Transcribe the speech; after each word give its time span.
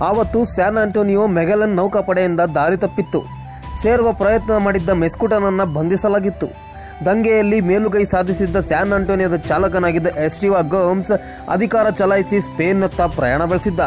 ಆವತ್ತು 0.00 0.44
San 0.44 0.78
Antonio 0.78 1.26
Magellan 1.26 1.76
ನೌಕಾಪಡೆಯಿಂದ 1.76 2.40
ದಾರಿ 2.40 2.76
ತಪ್ಪಿತ್ತು. 2.76 3.22
ಸೇರುವ 3.82 4.12
ಪ್ರಯತ್ನ 4.12 4.56
ಮಾಡಿದ್ದ 4.56 4.90
ಮೆಸ್ಕುಟನನ್ನ 4.90 5.64
ಬಂಧಿಸಲಾಗಿತ್ತು. 5.64 6.46
ದಂಗೆಯಲ್ಲಿ 7.06 7.60
ಮೇಲುಗೈ 7.60 8.04
ಸಾಧಿಸಿದ್ದ 8.04 8.60
ಸ್ಯಾನ್ 8.60 8.92
ಆಂಟೋನಿಯೋದ 8.92 9.36
ಚಾಲಕನಾಗಿದ್ದ 9.36 10.06
ಎಸ್ಟಿವಾ 10.06 10.60
ಗೋಮ್ಸ್ 10.60 11.10
ಅಧಿಕಾರ 11.48 11.90
ಚಲಾಯಿಸಿ 11.90 12.40
ಸ್ಪೇನ್ನತ್ತ 12.40 13.00
ಪ್ರಯಾಣ 13.00 13.44
ಬೆಳೆಸಿದ್ದ. 13.44 13.80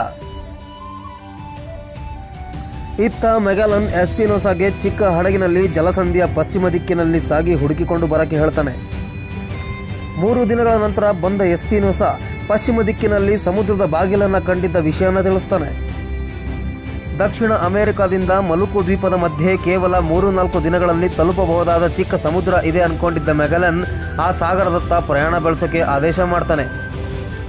ಇತ್ತ 2.99 3.25
ಮೆಗಲನ್ 3.25 3.87
ಎಸ್ಪಿನೋಸಾಗೆ 3.87 4.69
ಚಿಕ್ಕ 4.69 5.03
ಹಡಗಿನಲ್ಲಿ 5.03 5.67
ಜಲಸಂಧಿಯ 5.67 6.25
ಪಶ್ಚಿಮ 6.25 6.69
ದಿಕ್ಕಿನಲ್ಲಿ 6.69 7.19
ಸಾಗಿ 7.19 7.53
ಹುಡುಕಿಕೊಂಡು 7.53 8.07
ಬರಕ್ಕೆ 8.07 8.35
ಹೇಳ್ತಾನೆ. 8.35 8.71
ಮೂರು 10.19 10.49
ದಿನಗಳ 10.49 10.73
ನಂತರ 10.73 11.11
ಬಂದ 11.11 11.41
ಎಸ್ಪಿನೋಸಾ 11.41 12.19
ಪಶ್ಚಿಮ 12.47 12.81
ದಿಕ್ಕಿನಲ್ಲಿ 12.81 13.37
ಸಮುದ್ರದ 13.37 13.85
ಬಾಗಿಲನ್ನು 13.85 14.45
ಕಂಡಿದ್ದ 14.45 14.75
ವಿಷಯನ 14.75 15.21
ತಿಳಿಸ್ತಾನೆ. 15.21 15.86
ದಕ್ಷಿಣ 17.19 17.51
ಅಮೆರಿಕಾದಿಂದ 17.67 18.33
ಮಲುಕು 18.47 18.79
ದ್ವೀಪದ 18.87 19.15
ಮಧ್ಯೆ 19.21 19.51
ಕೇವಲ 19.65 19.95
ಮೂರು 20.09 20.27
ನಾಲ್ಕು 20.37 20.57
ದಿನಗಳಲ್ಲಿ 20.65 21.07
ತಲುಪಬಹುದಾದ 21.17 21.85
ಚಿಕ್ಕ 21.97 22.15
ಸಮುದ್ರ 22.25 22.53
ಇದೆ 22.69 22.81
ಅನ್ಕೊಂಡಿದ್ದ 22.87 23.31
ಮೆಗಲನ್ 23.41 23.79
ಆ 24.25 24.27
ಸಾಗರದತ್ತ 24.41 24.93
ಪ್ರಯಾಣ 25.07 25.37
ಬೆಳೆಸೋಕೆ 25.45 25.81
ಆದೇಶ 25.93 26.19
ಮಾಡ್ತಾನೆ. 26.33 26.65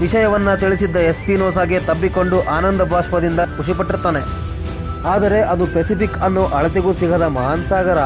ವಿಷಯವನ್ನ 0.03 0.55
ತಿಳಿಸಿದ್ದ 0.63 0.97
ಎಸ್ಪಿನೋಸಾಗೆ 1.11 1.81
ತಬ್ಬಿಕೊಂಡು 1.89 2.39
ಆನಂದ 2.57 2.83
ಬಾಷ್ಪದಿಂದ 2.93 3.41
ಖುಷಿಪಟ್ಟಿರ್ತಾನೆ 3.57 4.23
ಆದರೆ 5.15 5.41
ಅದು 5.53 5.67
ಪೆಸಿಫಿಕ್ 5.77 6.19
ಅನ್ನೋ 6.29 6.45
ಅಳತೆಗೂ 6.61 6.93
ಸಿಗದ 7.03 7.27
ಮಹಾನ್ 7.37 7.67
ಸಾಗರ. 7.73 8.01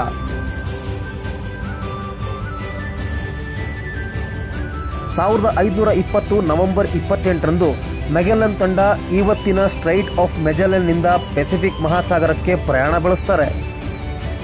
ಸಾವಿರದ 5.16 5.48
ಐದುನೂರ 5.64 5.90
ಇಪ್ಪತ್ತು 6.02 6.36
ನವೆಂಬರ್ 6.50 6.90
ಇಪ್ಪತ್ತೆಂಟರಂದು 7.00 7.70
ಮೆಗೆಲನ್ 8.16 8.56
ತಂಡ 8.60 8.80
ಇವತ್ತಿನ 9.18 9.60
ಸ್ಟ್ರೈಟ್ 9.74 10.10
ಆಫ್ 10.22 10.38
ಮೆಜೆಲನ್ನಿಂದ 10.46 11.08
ಪೆಸಿಫಿಕ್ 11.34 11.82
ಮಹಾಸಾಗರಕ್ಕೆ 11.84 12.54
ಪ್ರಯಾಣ 12.68 12.94
ಬೆಳೆಸ್ತಾರೆ. 13.04 13.46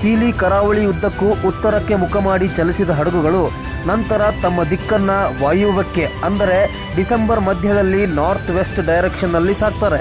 ಚೀಲಿ 0.01 0.33
ಕರಾವಳಿ 0.33 0.87
ಉದ್ದಕ್ಕೂ 0.87 1.29
ಉತ್ತರಕ್ಕೆ 1.49 1.95
ಮುಖ 2.03 2.17
ಮಾಡಿ 2.29 2.49
ಚಲಿಸಿದ 2.49 2.91
ಹಡಗುಗಳು 2.99 3.43
ನಂತರ 3.91 4.21
ತಮ್ಮ 4.43 4.65
ದಿಕ್ಕನ್ನ 4.71 5.11
ವಾಯುವ್ಯಕ್ಕೆ, 5.43 6.05
ಅಂದರೆ 6.29 6.59
ಡಿಸೆಂಬರ್ 6.97 7.41
ಮಧ್ಯದಲ್ಲಿ 7.49 8.03
ನಾರ್ತ್ 8.19 8.51
ವೆಸ್ಟ್ 8.57 8.81
ಡೈರೆಕ್ಷನ್ನಲ್ಲಿ 8.91 9.55
ಸಾಕ್ತಾರೆ. 9.55 10.01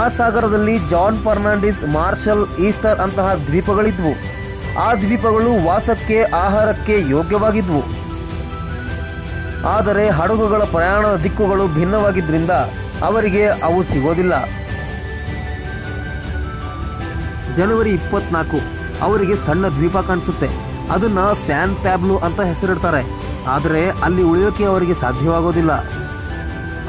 ಆ 0.00 0.08
ಸಾಗರದಲ್ಲಿ 0.18 0.74
ಜಾನ್ 0.92 1.18
ಫರ್ನಾಂಡಿಸ್, 1.26 1.82
ಮಾರ್ಷಲ್ 1.98 2.44
ಈಸ್ಟರ್ 2.68 3.02
ಅಂತಹ 3.04 3.28
ದ್ವೀಪಗಳಿದ್ವು. 3.34 4.12
ಆ 4.86 4.88
ದ್ವೀಪಗಳು 4.94 5.52
ವಾಸಕ್ಕೆ, 5.68 6.22
ಆಹಾರಕ್ಕೆ 6.22 6.96
ಯೋಗ್ಯವಾಗಿದ್ವು. 7.16 7.82
ಆದರೆ 9.66 10.10
ಹಡಗುಗಳ 10.10 10.62
ಪ್ರಯಾಣದ 10.64 11.16
ದಿಕ್ಕುಗಳು 11.16 11.68
ಭಿನ್ನವಾಗಿದ್ದರಿಂದ 11.68 12.50
ಅವರಿಗೆ 13.04 13.46
ಅವು 13.46 13.82
ಸಿಗೋದಿಲ್ಲ. 13.82 14.34
ಜನವರಿ 17.54 17.90
ಇಪ್ಪತ್ನಾಲ್ಕು, 17.90 18.58
ಅವರಿಗೆ 19.02 19.36
ಸಣ್ಣ 19.46 19.68
ದ್ವೀಪ 19.68 19.98
ಕಾಣಿಸುತ್ತೆ. 19.98 20.48
ಅದನ್ನ 20.92 21.18
ಸ್ಯಾನ್ 21.46 21.76
ಪ್ಯಾಬ್ಲು 21.76 22.18
ಅಂತ 22.18 22.40
ಹೆಸರಿಡ್ತಾರೆ. 22.40 23.02
ಆದರೆ 23.46 23.90
ಅಲ್ಲಿ 23.90 24.22
ಉಳಿಯೋಕೆ 24.22 24.64
ಅವರಿಗೆ 24.64 24.94
ಸಾಧ್ಯವಾಗೋದಿಲ್ಲ. 24.94 25.72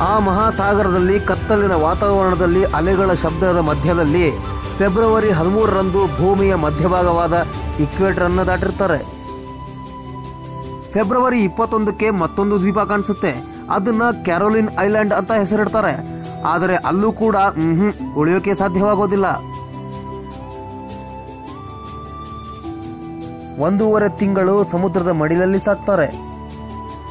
ಆ 0.01 0.19
ಮಹಾಸಾಗರದಲ್ಲಿ 0.19 1.19
ಕತ್ತಲಿನ 1.19 1.73
ವಾತಾವರಣದಲ್ಲಿ 1.73 2.63
ಅಲೆಗಳ 2.65 3.13
ಶಬ್ದದ 3.13 3.57
ಮಧ್ಯದಲ್ಲಿ 3.57 4.25
ಫೆಬ್ರವರಿ 4.77 5.31
ಹದಿಮೂರರಂದು 5.31 6.01
ಭೂಮಿಯ 6.17 6.55
ಮಧ್ಯಭಾಗವಾದ 6.55 7.35
ಇಕ್ವೇಟರ್ 7.79 8.23
ಅನ್ನು 8.23 8.45
ದಾಟಿರ್ತಾರೆ. 8.47 9.16
ಫೆಬ್ರವರಿ 10.97 11.39
ಇಪ್ಪತ್ತೊಂದಕ್ಕೆ 11.39 12.09
ಮತ್ತೊಂದು 12.09 12.59
ದ್ವೀಪ 12.59 12.79
ಕಾಣಿಸುತ್ತೆ. 12.79 13.31
ಅದನ್ನ 13.69 14.01
ಕ್ಯಾರೋಲಿನ್ 14.23 14.69
ಐಲ್ಯಾಂಡ್ 14.79 15.13
ಅಂತ 15.13 15.31
ಹೆಸರಿಡ್ತಾರೆ. 15.31 15.93
ಆದರೆ 16.43 16.75
ಅಲ್ಲೂ 16.75 17.11
ಕೂಡ 17.11 17.35
ಹ್ಮ್ 17.35 18.15
ಉಳಿಯೋಕೆ 18.15 18.55
ಸಾಧ್ಯವಾಗೋದಿಲ್ಲ. 18.55 19.25
ಒಂದೂವರೆ 23.61 24.17
ತಿಂಗಳು 24.17 24.71
ಸಮುದ್ರದ 24.71 25.07
ಮಡಿಲಲ್ಲಿ 25.07 25.59
ಸಾಕ್ತಾರೆ. 25.59 26.07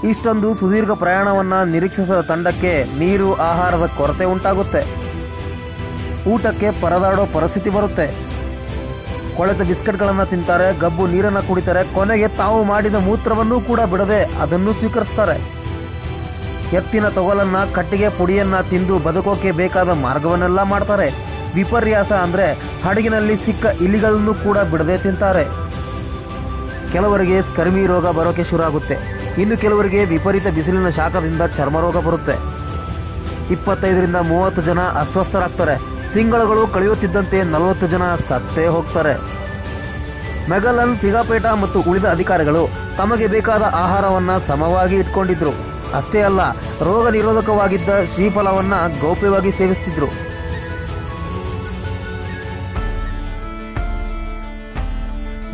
ಇಷ್ಟೊಂದು 0.09 0.55
ಸುದೀರ್ಘ 0.55 0.91
ಪ್ರಯಾಣವನ್ನ 0.91 1.63
ನಿರೀಕ್ಷಿಸದ 1.63 2.21
ತಂಡಕ್ಕೆ 2.21 2.85
ನೀರು, 2.99 3.35
ಆಹಾರದ 3.35 3.91
ಕೊರತೆ 3.99 4.25
ಉಂಟಾಗುತ್ತೆ. 4.25 4.83
ಊಟಕ್ಕೆ 6.31 6.71
ಪರದಾಡೋ 6.83 7.27
ಪರಿಸ್ಥಿತಿ 7.27 7.71
ಬರುತ್ತೆ. 7.71 8.26
ಕೊಳೆತ 9.37 9.63
ಬಿಸ್ಕೆಟ್ಗಳನ್ನ 9.69 10.23
ತಿಂತಾರೆ, 10.33 10.67
ಗಬ್ಬು 10.83 11.07
ನೀರನ್ನ 11.07 11.41
ಕುಡಿತಾರೆ, 11.49 11.83
ಕೊನೆಗೆ 11.95 12.29
ತಾವು 12.41 12.59
ಮಾಡಿದ 12.65 12.95
ಮೂತ್ರವನ್ನೂ 13.09 13.57
ಕೂಡ 13.61 13.81
ಬಿಡದೆ 13.93 14.21
ಅದನ್ನು 14.43 14.73
ಸ್ವೀಕರಿಸ್ತಾರೆ. 14.73 15.37
ಎತ್ತಿನ 16.79 17.09
ತೊಗಲನ್ನ, 17.09 17.59
ಕಟ್ಟಿಗೆ 17.77 18.09
ಪುಡಿಯನ್ನ 18.19 18.61
ತಿಂದು 18.71 18.95
ಬದುಕೋಕೆ 18.99 19.51
ಬೇಕಾದ 19.61 19.91
ಮಾರ್ಗವನ್ನೆಲ್ಲ 20.05 20.63
ಮಾಡ್ತಾರೆ. 20.73 21.09
ವಿಪರ್ಯಾಸ 21.55 22.13
ಅಂದ್ರೆ 22.25 22.47
ಹಡಗಿನಲ್ಲಿ 22.85 23.37
ಸಿಕ್ಕ 23.45 23.65
ಇಲಿಗಳನ್ನು 23.87 24.33
ಕೂಡ 24.47 24.59
ಬಿಡದೆ 24.73 24.97
ತಿಂತಾರೆ. 24.99 25.45
ಕೆಲವರಿಗೆ 26.93 27.37
ಸ್ಕರ್ಮಿ 27.43 27.87
ರೋಗ 27.93 28.11
ಬರೋಕೆ 28.19 28.45
ಶುರು 28.51 28.63
ಆಗುತ್ತೆ 28.63 28.97
ಇನ್ನು 29.43 29.57
ಕೆಲವರಿಗೆ 29.65 30.01
ವಿಪರೀತ 30.05 30.47
ಬಿಸಿಲಿನ 30.59 30.89
ಶಾಖದಿಂದ 30.99 31.43
ಚರ್ಮ 31.57 31.81
ರೋಗ 31.81 31.99
ಬರುತ್ತೆ. 32.07 32.35
ಇಪ್ಪತ್ತೈದರಿಂದ 33.55 34.17
ಮೂವತ್ತು 34.33 34.63
ಜನ 34.63 34.81
ಅಸ್ವಸ್ಥರಾಗ್ತಾರೆ. 35.03 35.96
ತಿಂಗಳುಗಳು 36.17 36.63
ಕಳೆಯುತ್ತಿದ್ದಂತೆ 36.75 37.39
ನಲವತ್ತು 37.53 37.87
ಜನ 37.87 38.05
ಸತ್ತೇ 38.29 38.67
ಹೋಗ್ತಾರೆ. 38.67 39.15
ಮೆಗಲನ್ 40.51 40.95
ಫಿಗಾಪೇಟ 41.03 41.47
ಮತ್ತು 41.63 41.79
ಉಳಿದ 41.91 42.07
ಅಧಿಕಾರಿಗಳು 42.17 42.63
ತಮಗೆ 42.99 43.27
ಬೇಕಾದ 43.27 43.65
ಆಹಾರವನ್ನ 43.83 44.33
ಸಮವಾಗಿ 44.47 44.97
ಇಟ್ಕೊಂಡಿದ್ರು. 44.97 45.53
ಅಷ್ಟೇ 45.99 46.21
ಅಲ್ಲ, 46.29 46.41
ರೋಗ 46.89 47.05
ನಿರೋಧಕವಾಗಿದ್ದ 47.09 47.91
ಶ್ರೀಫಲವನ್ನ 48.15 48.75
ಗೌಪ್ಯವಾಗಿ 49.03 49.53
ಸೇವಿಸ್ತಿದ್ರು. 49.59 50.09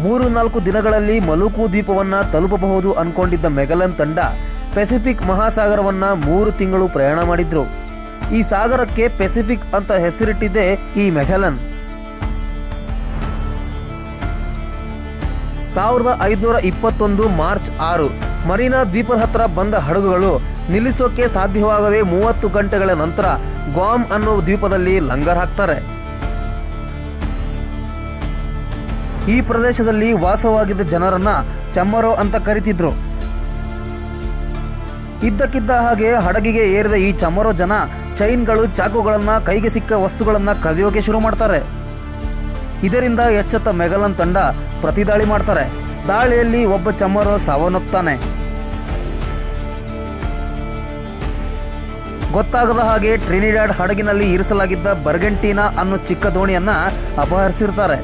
ಮೂರು 0.04 0.28
ನಾಲ್ಕು 0.28 0.58
ದಿನಗಳಲ್ಲಿ 0.64 1.20
ಮಲುಕು 1.20 1.62
ದ್ವೀಪವನ್ನ 1.72 2.16
ತಲುಪಬಹುದು 2.32 2.92
ಅನ್ಕೊಂಡಿದ್ದ 2.92 3.44
ಮೆಗಲನ್ 3.60 3.98
ತಂಡ 4.00 4.18
ಪೆಸಿಫಿಕ್ 4.74 5.26
ಮಹಾಸಾಗರವನ್ನ 5.26 6.04
ಮೂರು 6.28 6.52
ತಿಂಗಳು 6.52 6.88
ಪ್ರಯಾಣ 6.88 7.20
ಮಾಡಿದ್ರು. 7.22 7.81
ಈ 8.36 8.40
ಸಾಗರಕ್ಕೆ 8.52 9.04
ಪೆಸಿಫಿಕ್ 9.20 9.66
ಅಂತ 9.78 9.92
ಹೆಸರಿಟ್ಟಿದೆ 10.04 10.66
ಈ 11.02 11.06
ಮೆಘಲನ್. 11.18 11.58
ಸಾವಿರದ 15.76 16.10
ಐದುನೂರ 16.30 16.56
ಇಪ್ಪತ್ತೊಂದು 16.70 17.24
ಮಾರ್ಚ್ 17.42 17.70
ಆರು, 17.90 18.08
ಮರೀನಾ 18.48 18.80
ದ್ವೀಪದ 18.90 19.20
ಹತ್ರ 19.22 19.42
ಬಂದ 19.58 19.74
ಹಡಗುಗಳು 19.86 20.32
ನಿಲ್ಲಿಸೋಕೆ 20.72 21.24
ಸಾಧ್ಯವಾಗದೆ 21.36 22.00
ಮೂವತ್ತು 22.12 22.46
ಗಂಟೆಗಳ 22.56 22.90
ನಂತರ 23.02 23.26
ಗ್ವಾಮ್ 23.74 24.04
ಅನ್ನೋ 24.16 24.32
ದ್ವೀಪದಲ್ಲಿ 24.46 24.94
ಲಂಗರ್ 25.10 25.40
ಹಾಕ್ತಾರೆ. 25.42 25.78
ಈ 29.34 29.36
ಪ್ರದೇಶದಲ್ಲಿ 29.48 30.08
ವಾಸವಾಗಿದ್ದ 30.24 30.84
ಜನರನ್ನ 30.92 31.32
ಚಮ್ಮರೋ 31.74 32.12
ಅಂತ 32.22 32.36
ಕರಿತಿದ್ರು. 32.48 32.92
ಇದ್ದಕ್ಕಿದ್ದ 35.28 35.72
ಹಾಗೆ 35.86 36.08
ಹಡಗಿಗೆ 36.26 36.62
ಏರಿದ 36.78 36.96
ಈ 37.08 37.10
ಚಮರೋ 37.20 37.52
ಜನ 37.60 37.72
ಚೈನ್ಗಳು 38.22 38.64
ಚಾಕುಗಳನ್ನ 38.78 39.32
ಕೈಗೆ 39.46 39.70
ಸಿಕ್ಕ 39.76 39.92
ವಸ್ತುಗಳನ್ನ 40.02 40.50
ಕದಿಯೋಕೆ 40.64 41.00
ಶುರು 41.06 41.20
ಮಾಡ್ತಾರೆ. 41.24 41.60
ಇದರಿಂದ 42.86 43.20
ಎಚ್ಚೆತ್ತ 43.40 43.70
ಮೆಗಲನ್ 43.80 44.14
ತಂಡ 44.20 44.38
ಪ್ರತಿದಾಳಿ 44.82 45.26
ಮಾಡ್ತಾರೆ. 45.32 45.64
ದಾಳಿಯಲ್ಲಿ 46.08 46.60
ಒಬ್ಬ 46.76 46.90
ಚಮ್ಮರು 47.00 47.34
ಸಾವನ್ನಪ್ತಾನೆ 47.46 48.14
ಗೊತ್ತಾಗದ 52.36 52.80
ಹಾಗೆ 52.88 53.10
ಟ್ರಿನಿಡಾಡ್ 53.24 53.72
ಹಡಗಿನಲ್ಲಿ 53.78 54.26
ಇರಿಸಲಾಗಿದ್ದ 54.34 54.88
ಬರ್ಗೆಂಟೀನಾ 55.06 55.64
ಅನ್ನೋ 55.80 55.96
ಚಿಕ್ಕ 56.08 56.26
ದೋಣಿಯನ್ನ 56.36 56.74
ಅಪಹರಿಸಿರ್ತಾರೆ. 57.24 57.98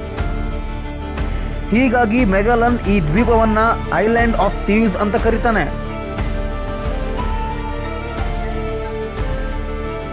ಹೀಗಾಗಿ 1.72 2.20
ಮೆಗಲನ್ 2.36 2.78
ಈ 2.94 2.96
ದ್ವೀಪವನ್ನ 3.10 3.58
ಐಲ್ಯಾಂಡ್ 4.02 4.36
ಆಫ್ 4.46 4.58
ಥೀವ್ಸ್ 4.66 4.98
ಅಂತ 5.04 5.16
ಕರೀತಾನೆ. 5.26 5.64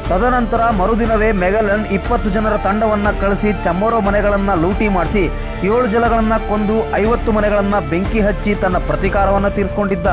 ತದನಂತರ 0.09 0.61
ಮರುದಿನವೇ 0.79 1.29
ಮೆಗಲನ್ 1.43 1.85
ಇಪ್ಪತ್ತು 1.95 2.29
ಜನರ 2.35 2.55
ತಂಡವನ್ನ 2.65 3.09
ಕಳಿಸಿ 3.21 3.49
ಚಮ್ಮರೋ 3.65 3.99
ಮನೆಗಳನ್ನ 4.07 4.51
ಲೂಟಿ 4.63 4.87
ಮಾಡಿಸಿ 4.95 5.23
ಏಳು 5.69 5.87
ಜಲಗಳನ್ನ 5.93 6.35
ಕೊಂದು 6.49 6.75
ಐವತ್ತು 7.01 7.29
ಮನೆಗಳನ್ನ 7.37 7.77
ಬೆಂಕಿ 7.91 8.21
ಹಚ್ಚಿ 8.27 8.51
ತನ್ನ 8.63 8.77
ಪ್ರತೀಕಾರವನ್ನ 8.89 9.49
ತೀರಿಸಿಕೊಂಡಿದ್ದ. 9.55 10.07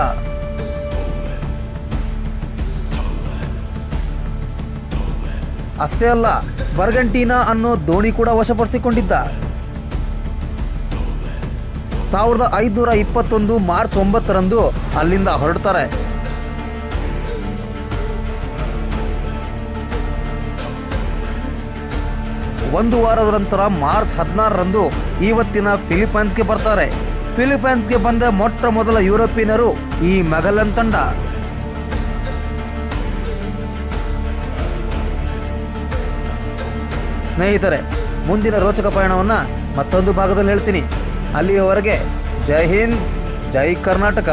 ಅಷ್ಟೇ 5.86 6.08
ಅಲ್ಲ, 6.14 6.26
ಬರ್ಗಂಟೀನಾ 6.78 7.38
ಅನ್ನೋ 7.52 7.70
ದೋಣಿ 7.88 8.12
ಕೂಡ 8.18 8.28
ವಶಪಡಿಸಿಕೊಂಡಿದ್ದ. 8.40 9.12
ಸಾವಿರದ 12.12 12.46
ಐದುನೂರ 12.64 12.90
ಇಪ್ಪತ್ತೊಂದು 13.04 13.54
ಮಾರ್ಚ್ 13.70 13.98
ಒಂಬತ್ತರಂದು 14.04 14.60
ಅಲ್ಲಿಂದ 15.00 15.30
ಹೊರಡ್ತಾರೆ. 15.42 15.84
ಒಂದು 22.78 22.96
ವಾರದ 23.04 23.30
ನಂತರ 23.36 23.62
ಮಾರ್ಚ್ 23.82 24.14
ಹದಿನಾರರಂದು 24.18 24.82
ಇವತ್ತಿನ 25.28 25.68
ಫಿಲಿಪೈನ್ಸ್ಗೆ 25.88 26.44
ಬರ್ತಾರೆ. 26.50 26.86
ಫಿಲಿಪೈನ್ಸ್ಗೆ 27.36 27.98
ಬಂದ 28.06 28.22
ಮೊಟ್ಟ 28.40 28.62
ಮೊದಲ 28.78 28.96
ಯುರೋಪಿಯನರು 29.08 29.68
ಈ 30.10 30.12
ಮೆಗಲನ್ 30.32 30.72
ತಂಡ. 30.78 30.94
ಸ್ನೇಹಿತರೆ, 37.32 37.78
ಮುಂದಿನ 38.28 38.56
ರೋಚಕ 38.64 38.86
ಪಯಣವನ್ನು 38.96 39.38
ಮತ್ತೊಂದು 39.78 40.10
ಭಾಗದಲ್ಲಿ 40.20 40.52
ಹೇಳ್ತೀನಿ. 40.54 40.82
ಅಲ್ಲಿಯವರೆಗೆ 41.38 41.94
ಜೈ 42.48 42.64
ಹಿಂದ್, 42.72 42.98
ಜೈ 43.54 43.68
ಕರ್ನಾಟಕ. 43.86 44.28